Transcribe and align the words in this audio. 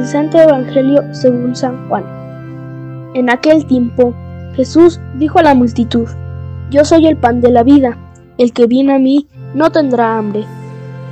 del 0.00 0.08
Santo 0.08 0.38
Evangelio 0.38 1.02
según 1.12 1.54
San 1.54 1.86
Juan. 1.86 2.04
En 3.12 3.28
aquel 3.28 3.66
tiempo, 3.66 4.14
Jesús 4.54 4.98
dijo 5.18 5.40
a 5.40 5.42
la 5.42 5.54
multitud, 5.54 6.08
Yo 6.70 6.86
soy 6.86 7.06
el 7.06 7.18
pan 7.18 7.42
de 7.42 7.50
la 7.50 7.62
vida, 7.62 7.98
el 8.38 8.54
que 8.54 8.66
viene 8.66 8.94
a 8.94 8.98
mí 8.98 9.26
no 9.52 9.70
tendrá 9.70 10.16
hambre, 10.16 10.46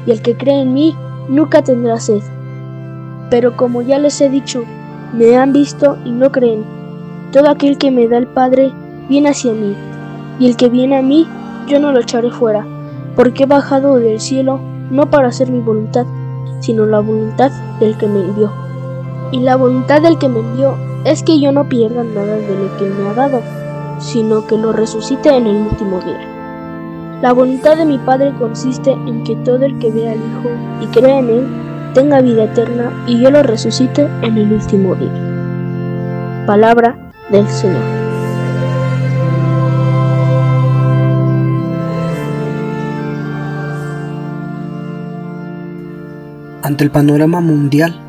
y 0.07 0.11
el 0.11 0.23
que 0.23 0.39
cree 0.39 0.63
en 0.63 0.73
mí 0.73 0.95
nunca 1.29 1.61
tendrá 1.61 2.01
sed. 2.01 2.23
Pero 3.29 3.59
como 3.59 3.83
ya 3.83 3.99
les 3.99 4.19
he 4.23 4.31
dicho, 4.31 4.65
me 5.13 5.37
han 5.37 5.53
visto 5.53 5.99
y 6.07 6.11
no 6.11 6.33
creen. 6.33 6.65
Todo 7.31 7.51
aquel 7.51 7.77
que 7.77 7.91
me 7.91 8.09
da 8.09 8.17
el 8.17 8.27
Padre 8.27 8.73
viene 9.11 9.29
hacia 9.29 9.53
mí, 9.53 9.77
y 10.39 10.47
el 10.47 10.57
que 10.57 10.71
viene 10.71 10.97
a 10.97 11.03
mí 11.03 11.27
yo 11.67 11.79
no 11.79 11.93
lo 11.93 12.01
echaré 12.01 12.31
fuera, 12.31 12.67
porque 13.17 13.43
he 13.43 13.47
bajado 13.47 13.97
del 13.97 14.19
cielo 14.19 14.61
no 14.91 15.11
para 15.11 15.29
hacer 15.29 15.51
mi 15.51 15.61
voluntad, 15.61 16.07
sino 16.61 16.87
la 16.87 17.01
voluntad 17.01 17.51
del 17.81 17.99
que 17.99 18.07
me 18.07 18.21
envió. 18.21 18.68
Y 19.31 19.41
la 19.41 19.57
voluntad 19.57 20.03
del 20.03 20.19
que 20.19 20.29
me 20.29 20.41
envió 20.41 20.77
es 21.05 21.23
que 21.23 21.41
yo 21.41 21.53
no 21.53 21.69
pierda 21.69 22.03
nada 22.03 22.37
de 22.37 22.57
lo 22.57 22.77
que 22.77 22.85
me 22.85 23.09
ha 23.09 23.15
dado, 23.15 23.43
sino 23.99 24.47
que 24.47 24.57
lo 24.57 24.73
resucite 24.73 25.29
en 25.29 25.47
el 25.47 25.57
último 25.57 26.01
día. 26.01 27.19
La 27.21 27.33
voluntad 27.33 27.77
de 27.77 27.85
mi 27.85 27.99
Padre 27.99 28.33
consiste 28.39 28.93
en 28.93 29.25
que 29.25 29.37
todo 29.37 29.65
el 29.65 29.79
que 29.79 29.91
vea 29.91 30.13
al 30.13 30.19
Hijo 30.19 30.51
y 30.81 30.87
crea 30.87 31.19
en 31.19 31.29
Él 31.29 31.47
tenga 31.93 32.21
vida 32.21 32.45
eterna 32.45 32.93
y 33.07 33.21
yo 33.21 33.31
lo 33.31 33.43
resucite 33.43 34.09
en 34.23 34.39
el 34.39 34.53
último 34.53 34.95
día. 34.95 36.45
Palabra 36.47 36.97
del 37.31 37.49
Señor. 37.49 37.83
Ante 46.63 46.85
el 46.85 46.91
panorama 46.91 47.41
mundial, 47.41 48.08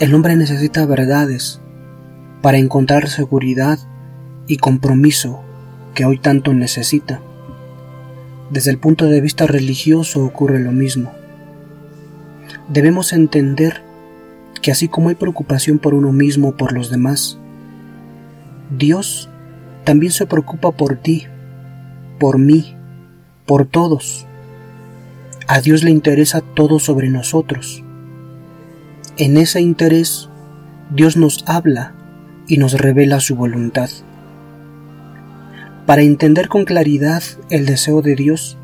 el 0.00 0.12
hombre 0.12 0.34
necesita 0.34 0.86
verdades 0.86 1.60
para 2.42 2.58
encontrar 2.58 3.08
seguridad 3.08 3.78
y 4.48 4.56
compromiso 4.56 5.42
que 5.94 6.04
hoy 6.04 6.18
tanto 6.18 6.52
necesita. 6.52 7.20
Desde 8.50 8.72
el 8.72 8.78
punto 8.78 9.06
de 9.06 9.20
vista 9.20 9.46
religioso 9.46 10.24
ocurre 10.24 10.58
lo 10.58 10.72
mismo. 10.72 11.12
Debemos 12.68 13.12
entender 13.12 13.82
que 14.60 14.72
así 14.72 14.88
como 14.88 15.10
hay 15.10 15.14
preocupación 15.14 15.78
por 15.78 15.94
uno 15.94 16.12
mismo 16.12 16.56
por 16.56 16.72
los 16.72 16.90
demás, 16.90 17.38
Dios 18.76 19.28
también 19.84 20.10
se 20.10 20.26
preocupa 20.26 20.72
por 20.72 20.96
ti, 20.96 21.26
por 22.18 22.38
mí, 22.38 22.74
por 23.46 23.66
todos. 23.66 24.26
A 25.46 25.60
Dios 25.60 25.84
le 25.84 25.90
interesa 25.90 26.40
todo 26.40 26.80
sobre 26.80 27.10
nosotros. 27.10 27.83
En 29.16 29.36
ese 29.36 29.60
interés, 29.60 30.28
Dios 30.90 31.16
nos 31.16 31.44
habla 31.46 31.94
y 32.48 32.58
nos 32.58 32.72
revela 32.72 33.20
su 33.20 33.36
voluntad. 33.36 33.88
Para 35.86 36.02
entender 36.02 36.48
con 36.48 36.64
claridad 36.64 37.22
el 37.48 37.64
deseo 37.64 38.02
de 38.02 38.16
Dios, 38.16 38.58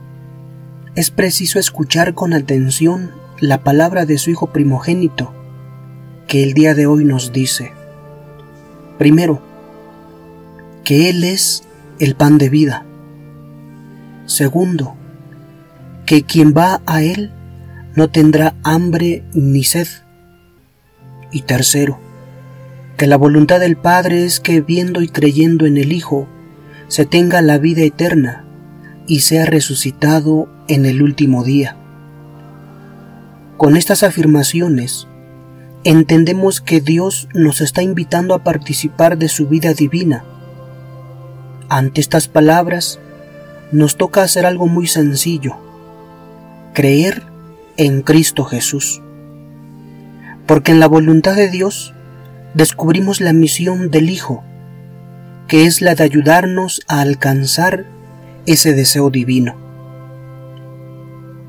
es 0.97 1.13
preciso 1.13 1.61
escuchar 1.61 2.15
con 2.15 2.33
atención 2.33 3.13
la 3.39 3.63
palabra 3.63 4.07
de 4.07 4.19
su 4.19 4.31
Hijo 4.31 4.49
primogénito, 4.49 5.33
que 6.27 6.43
el 6.43 6.53
día 6.53 6.75
de 6.75 6.89
hoy 6.89 7.05
nos 7.05 7.33
dice, 7.33 7.73
primero, 8.99 9.41
que 10.83 11.11
Él 11.11 11.23
es 11.23 11.63
el 12.01 12.17
pan 12.17 12.39
de 12.39 12.49
vida. 12.49 12.85
Segundo, 14.27 14.97
que 16.07 16.25
quien 16.25 16.55
va 16.57 16.81
a 16.87 17.05
Él 17.05 17.31
no 17.95 18.11
tendrá 18.11 18.57
hambre 18.65 19.23
ni 19.33 19.63
sed. 19.63 19.87
Y 21.33 21.43
tercero, 21.43 21.99
que 22.97 23.07
la 23.07 23.17
voluntad 23.17 23.61
del 23.61 23.77
Padre 23.77 24.25
es 24.25 24.41
que 24.41 24.61
viendo 24.61 25.03
y 25.03 25.09
creyendo 25.09 25.67
en 25.67 25.77
el 25.77 25.93
Hijo, 25.93 26.29
se 26.89 27.07
tenga 27.07 27.41
la 27.43 27.59
vida 27.59 27.83
eterna 27.83 28.45
y 29.07 29.21
sea 29.21 29.47
resucitado 29.47 30.49
en 30.69 30.87
el 30.87 31.03
último 31.03 31.45
día. 31.45 31.77
Con 33.57 33.77
estas 33.77 34.03
afirmaciones, 34.03 35.07
entendemos 35.85 36.61
que 36.61 36.81
Dios 36.81 37.29
nos 37.35 37.61
está 37.61 37.83
invitando 37.83 38.35
a 38.35 38.43
participar 38.43 39.19
de 39.19 39.29
su 39.29 39.47
vida 39.47 39.75
divina. 39.75 40.25
Ante 41.69 42.01
estas 42.01 42.29
palabras, 42.29 42.99
nos 43.73 43.97
toca 43.97 44.23
hacer 44.23 44.47
algo 44.47 44.67
muy 44.67 44.87
sencillo 44.87 45.57
creer 46.73 47.25
en 47.77 48.03
Cristo 48.03 48.45
Jesús. 48.45 49.03
Porque 50.51 50.73
en 50.73 50.81
la 50.81 50.89
voluntad 50.89 51.37
de 51.37 51.49
Dios 51.49 51.95
descubrimos 52.55 53.21
la 53.21 53.33
misión 53.33 53.89
del 53.89 54.11
Hijo, 54.11 54.43
que 55.47 55.65
es 55.65 55.81
la 55.81 55.95
de 55.95 56.03
ayudarnos 56.03 56.83
a 56.89 57.03
alcanzar 57.03 57.85
ese 58.47 58.73
deseo 58.73 59.11
divino. 59.11 59.55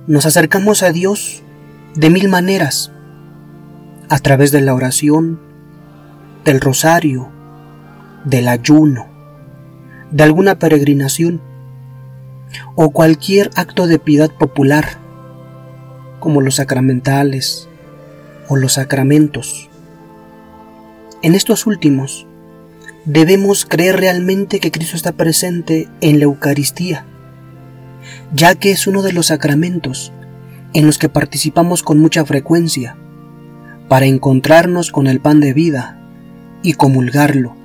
Nos 0.05 0.27
acercamos 0.27 0.83
a 0.83 0.91
Dios 0.91 1.41
de 1.95 2.11
mil 2.11 2.29
maneras, 2.29 2.91
a 4.07 4.19
través 4.19 4.51
de 4.51 4.61
la 4.61 4.75
oración, 4.75 5.39
del 6.45 6.61
rosario, 6.61 7.27
del 8.23 8.47
ayuno, 8.47 9.07
de 10.11 10.21
alguna 10.21 10.59
peregrinación 10.59 11.41
o 12.75 12.91
cualquier 12.91 13.49
acto 13.55 13.87
de 13.87 13.97
piedad 13.97 14.29
popular 14.29 14.85
como 16.19 16.39
los 16.39 16.57
sacramentales 16.57 17.67
o 18.47 18.55
los 18.55 18.73
sacramentos. 18.73 19.69
En 21.21 21.35
estos 21.35 21.67
últimos, 21.67 22.25
debemos 23.05 23.65
creer 23.65 23.97
realmente 23.97 24.59
que 24.59 24.71
Cristo 24.71 24.95
está 24.95 25.11
presente 25.11 25.87
en 26.01 26.19
la 26.19 26.25
Eucaristía, 26.25 27.05
ya 28.33 28.55
que 28.55 28.71
es 28.71 28.87
uno 28.87 29.01
de 29.01 29.13
los 29.13 29.27
sacramentos 29.27 30.11
en 30.73 30.85
los 30.85 30.97
que 30.97 31.09
participamos 31.09 31.83
con 31.83 31.99
mucha 31.99 32.25
frecuencia 32.25 32.95
para 33.87 34.05
encontrarnos 34.05 34.91
con 34.91 35.07
el 35.07 35.19
pan 35.19 35.39
de 35.39 35.53
vida 35.53 35.99
y 36.63 36.73
comulgarlo. 36.73 37.55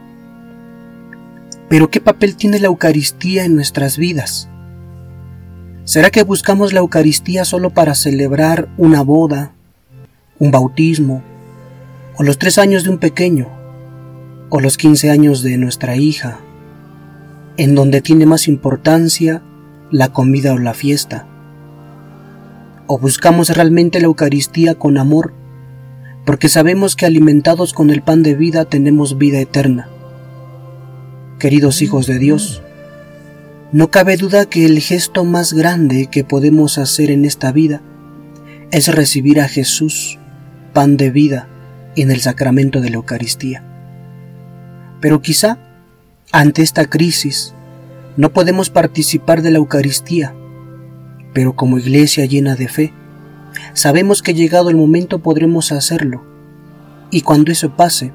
Pero 1.68 1.90
¿qué 1.90 2.00
papel 2.00 2.36
tiene 2.36 2.58
la 2.58 2.66
Eucaristía 2.66 3.44
en 3.44 3.54
nuestras 3.54 3.96
vidas? 3.96 4.48
¿Será 5.84 6.10
que 6.10 6.24
buscamos 6.24 6.72
la 6.72 6.80
Eucaristía 6.80 7.44
solo 7.44 7.70
para 7.70 7.94
celebrar 7.94 8.68
una 8.76 9.02
boda, 9.02 9.55
un 10.38 10.50
bautismo, 10.50 11.22
o 12.16 12.22
los 12.22 12.38
tres 12.38 12.58
años 12.58 12.84
de 12.84 12.90
un 12.90 12.98
pequeño, 12.98 13.48
o 14.48 14.60
los 14.60 14.76
quince 14.76 15.10
años 15.10 15.42
de 15.42 15.56
nuestra 15.56 15.96
hija, 15.96 16.40
en 17.56 17.74
donde 17.74 18.00
tiene 18.00 18.26
más 18.26 18.48
importancia 18.48 19.42
la 19.90 20.12
comida 20.12 20.52
o 20.52 20.58
la 20.58 20.74
fiesta? 20.74 21.26
¿O 22.86 22.98
buscamos 22.98 23.48
realmente 23.50 24.00
la 24.00 24.06
Eucaristía 24.06 24.74
con 24.74 24.98
amor, 24.98 25.32
porque 26.24 26.48
sabemos 26.48 26.96
que 26.96 27.06
alimentados 27.06 27.72
con 27.72 27.90
el 27.90 28.02
pan 28.02 28.22
de 28.22 28.34
vida 28.34 28.64
tenemos 28.64 29.18
vida 29.18 29.40
eterna? 29.40 29.88
Queridos 31.38 31.82
hijos 31.82 32.06
de 32.06 32.18
Dios, 32.18 32.62
no 33.72 33.90
cabe 33.90 34.16
duda 34.16 34.46
que 34.46 34.64
el 34.64 34.80
gesto 34.80 35.24
más 35.24 35.52
grande 35.52 36.08
que 36.10 36.24
podemos 36.24 36.78
hacer 36.78 37.10
en 37.10 37.24
esta 37.24 37.52
vida 37.52 37.82
es 38.70 38.88
recibir 38.94 39.40
a 39.40 39.48
Jesús, 39.48 40.18
pan 40.76 40.98
de 40.98 41.08
vida, 41.08 41.48
en 41.96 42.10
el 42.10 42.20
sacramento 42.20 42.82
de 42.82 42.90
la 42.90 42.96
Eucaristía. 42.96 43.64
Pero 45.00 45.22
quizá, 45.22 45.56
ante 46.32 46.60
esta 46.60 46.84
crisis, 46.84 47.54
no 48.18 48.34
podemos 48.34 48.68
participar 48.68 49.40
de 49.40 49.50
la 49.50 49.56
Eucaristía, 49.56 50.34
pero 51.32 51.56
como 51.56 51.78
iglesia 51.78 52.26
llena 52.26 52.56
de 52.56 52.68
fe, 52.68 52.92
sabemos 53.72 54.20
que 54.20 54.34
llegado 54.34 54.68
el 54.68 54.76
momento 54.76 55.20
podremos 55.20 55.72
hacerlo, 55.72 56.22
y 57.10 57.22
cuando 57.22 57.52
eso 57.52 57.74
pase, 57.74 58.12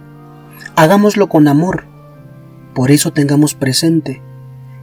hagámoslo 0.76 1.30
con 1.30 1.48
amor, 1.48 1.86
por 2.76 2.92
eso 2.92 3.12
tengamos 3.12 3.56
presente 3.56 4.22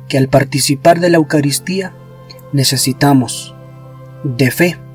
que 0.09 0.19
al 0.19 0.27
participar 0.27 0.99
de 0.99 1.11
la 1.11 1.19
Eucaristía 1.19 1.93
necesitamos 2.53 3.55
de 4.25 4.51
fe 4.51 4.88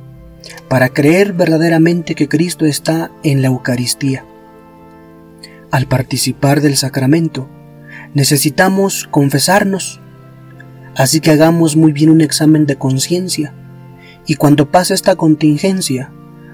para 0.67 0.89
creer 0.89 1.33
verdaderamente 1.33 2.15
que 2.15 2.27
Cristo 2.27 2.65
está 2.65 3.11
en 3.23 3.41
la 3.41 3.47
Eucaristía. 3.47 4.25
Al 5.71 5.87
participar 5.87 6.61
del 6.61 6.77
sacramento 6.77 7.49
necesitamos 8.13 9.07
confesarnos, 9.09 10.01
así 10.95 11.19
que 11.19 11.31
hagamos 11.31 11.75
muy 11.75 11.91
bien 11.91 12.09
un 12.09 12.21
examen 12.21 12.65
de 12.65 12.75
conciencia 12.75 13.53
y 14.25 14.35
cuando 14.35 14.71
pase 14.71 14.93
esta 14.93 15.15
contingencia, 15.15 16.11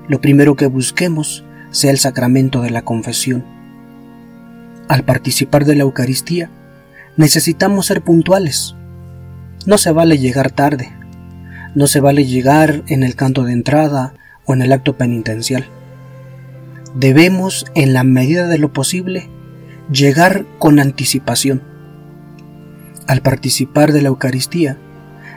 lo 0.07 0.21
primero 0.21 0.55
que 0.55 0.65
busquemos 0.65 1.43
sea 1.71 1.91
el 1.91 1.99
sacramento 1.99 2.61
de 2.61 2.71
la 2.71 2.81
confesión. 2.81 3.45
Al 4.87 5.03
participar 5.03 5.65
de 5.65 5.75
la 5.75 5.83
Eucaristía, 5.83 6.49
necesitamos 7.15 7.85
ser 7.85 8.01
puntuales. 8.01 8.75
No 9.65 9.77
se 9.77 9.91
vale 9.91 10.17
llegar 10.17 10.49
tarde. 10.51 10.91
No 11.75 11.87
se 11.87 11.99
vale 11.99 12.25
llegar 12.25 12.83
en 12.87 13.03
el 13.03 13.15
canto 13.15 13.43
de 13.43 13.53
entrada 13.53 14.13
o 14.45 14.53
en 14.53 14.61
el 14.61 14.71
acto 14.71 14.97
penitencial. 14.97 15.65
debemos, 16.95 17.65
en 17.75 17.93
la 17.93 18.03
medida 18.03 18.47
de 18.47 18.57
lo 18.57 18.73
posible, 18.73 19.29
llegar 19.91 20.45
con 20.57 20.79
anticipación. 20.79 21.61
Al 23.07 23.21
participar 23.21 23.91
de 23.91 24.01
la 24.01 24.09
Eucaristía, 24.09 24.77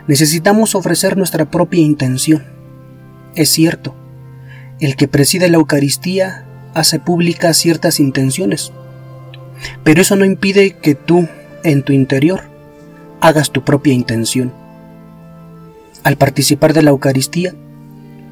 necesitamos 0.06 0.74
ofrecer 0.74 1.16
nuestra 1.16 1.50
propia 1.50 1.80
intención. 1.80 2.42
Es 3.34 3.50
cierto, 3.50 3.94
el 4.80 4.96
que 4.96 5.08
preside 5.08 5.48
la 5.48 5.56
Eucaristía 5.56 6.44
hace 6.74 6.98
públicas 6.98 7.56
ciertas 7.56 8.00
intenciones, 8.00 8.72
pero 9.84 10.02
eso 10.02 10.16
no 10.16 10.24
impide 10.24 10.76
que 10.78 10.94
tú, 10.94 11.28
en 11.64 11.82
tu 11.82 11.92
interior, 11.92 12.42
hagas 13.20 13.52
tu 13.52 13.62
propia 13.62 13.92
intención. 13.92 14.52
Al 16.04 16.16
participar 16.16 16.72
de 16.72 16.82
la 16.82 16.90
Eucaristía, 16.90 17.54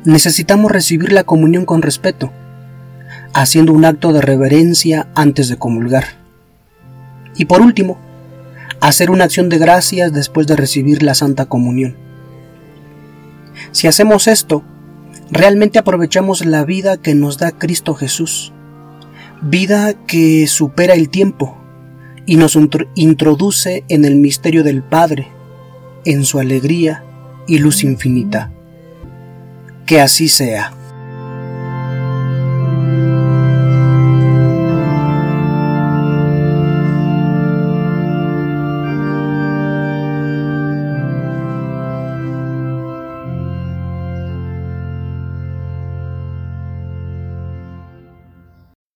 necesitamos 0.04 0.72
recibir 0.72 1.12
la 1.12 1.22
comunión 1.22 1.64
con 1.64 1.82
respeto, 1.82 2.32
haciendo 3.32 3.72
un 3.72 3.84
acto 3.84 4.12
de 4.12 4.20
reverencia 4.20 5.08
antes 5.14 5.48
de 5.48 5.56
comulgar. 5.56 6.04
Y 7.36 7.44
por 7.44 7.60
último, 7.60 7.96
hacer 8.80 9.10
una 9.10 9.24
acción 9.24 9.48
de 9.48 9.58
gracias 9.58 10.12
después 10.12 10.48
de 10.48 10.56
recibir 10.56 11.04
la 11.04 11.14
Santa 11.14 11.46
Comunión. 11.46 11.96
Si 13.70 13.86
hacemos 13.86 14.26
esto, 14.26 14.64
realmente 15.30 15.78
aprovechamos 15.78 16.44
la 16.44 16.64
vida 16.64 16.96
que 16.96 17.14
nos 17.14 17.38
da 17.38 17.52
Cristo 17.52 17.94
Jesús, 17.94 18.52
vida 19.42 19.94
que 19.94 20.48
supera 20.48 20.94
el 20.94 21.08
tiempo 21.08 21.56
y 22.26 22.34
nos 22.36 22.58
introduce 22.96 23.84
en 23.88 24.04
el 24.04 24.16
misterio 24.16 24.64
del 24.64 24.82
Padre, 24.82 25.28
en 26.04 26.24
su 26.24 26.40
alegría 26.40 27.04
y 27.50 27.58
luz 27.58 27.82
infinita. 27.82 28.52
Que 29.84 30.00
así 30.00 30.28
sea. 30.28 30.72